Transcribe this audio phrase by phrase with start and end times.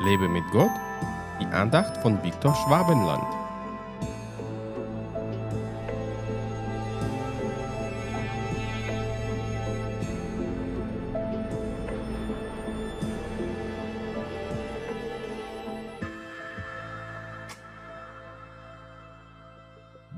[0.00, 0.70] Lebe mit Gott,
[1.40, 3.24] die Andacht von Viktor Schwabenland.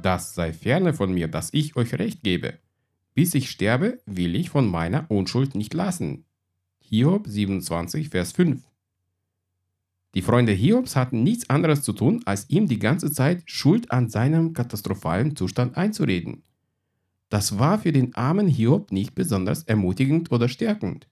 [0.02, 2.58] Das sei ferne von mir, dass ich euch recht gebe.
[3.14, 6.24] Bis ich sterbe, will ich von meiner Unschuld nicht lassen.
[6.80, 8.62] Hiob 27, Vers 5.
[10.14, 14.10] Die Freunde Hiobs hatten nichts anderes zu tun, als ihm die ganze Zeit Schuld an
[14.10, 16.42] seinem katastrophalen Zustand einzureden.
[17.28, 21.08] Das war für den armen Hiob nicht besonders ermutigend oder stärkend.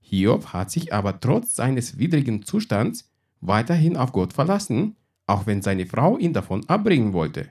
[0.00, 3.10] Hiob hat sich aber trotz seines widrigen Zustands
[3.42, 7.50] weiterhin auf Gott verlassen, auch wenn seine Frau ihn davon abbringen wollte.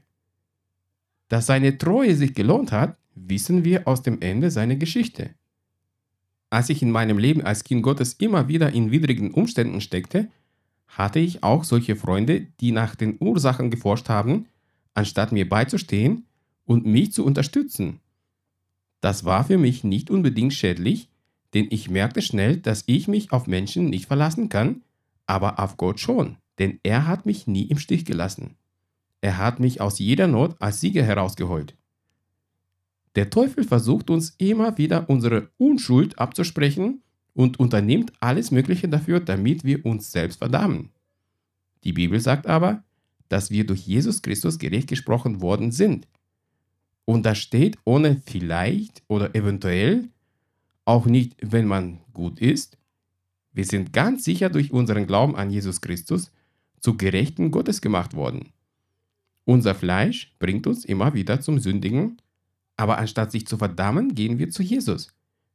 [1.27, 5.35] Dass seine Treue sich gelohnt hat, wissen wir aus dem Ende seiner Geschichte.
[6.49, 10.29] Als ich in meinem Leben als Kind Gottes immer wieder in widrigen Umständen steckte,
[10.97, 14.47] hatte ich auch solche Freunde, die nach den Ursachen geforscht haben,
[14.93, 16.25] anstatt mir beizustehen
[16.65, 17.99] und mich zu unterstützen.
[19.01, 21.09] Das war für mich nicht unbedingt schädlich,
[21.53, 24.83] denn ich merkte schnell, dass ich mich auf Menschen nicht verlassen kann,
[25.25, 28.55] aber auf Gott schon, denn er hat mich nie im Stich gelassen.
[29.21, 31.75] Er hat mich aus jeder Not als Sieger herausgeholt.
[33.15, 37.01] Der Teufel versucht uns immer wieder unsere Unschuld abzusprechen
[37.33, 40.89] und unternimmt alles Mögliche dafür, damit wir uns selbst verdammen.
[41.83, 42.83] Die Bibel sagt aber,
[43.29, 46.07] dass wir durch Jesus Christus gerecht gesprochen worden sind.
[47.05, 50.09] Und das steht ohne vielleicht oder eventuell,
[50.85, 52.77] auch nicht, wenn man gut ist.
[53.53, 56.31] Wir sind ganz sicher durch unseren Glauben an Jesus Christus
[56.79, 58.51] zu Gerechten Gottes gemacht worden.
[59.45, 62.17] Unser Fleisch bringt uns immer wieder zum Sündigen,
[62.77, 65.13] aber anstatt sich zu verdammen, gehen wir zu Jesus,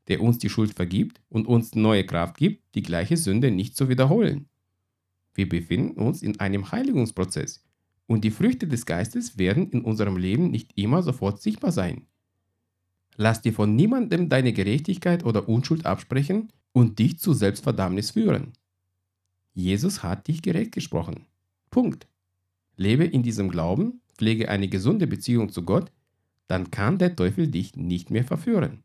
[0.08, 3.88] der uns die Schuld vergibt und uns neue Kraft gibt, die gleiche Sünde nicht zu
[3.88, 4.48] wiederholen.
[5.34, 7.64] Wir befinden uns in einem Heiligungsprozess
[8.06, 12.06] und die Früchte des Geistes werden in unserem Leben nicht immer sofort sichtbar sein.
[13.16, 18.52] Lass dir von niemandem deine Gerechtigkeit oder Unschuld absprechen und dich zu Selbstverdammnis führen.
[19.52, 21.26] Jesus hat dich gerecht gesprochen.
[21.70, 22.08] Punkt.
[22.76, 25.90] Lebe in diesem Glauben, pflege eine gesunde Beziehung zu Gott,
[26.46, 28.84] dann kann der Teufel dich nicht mehr verführen.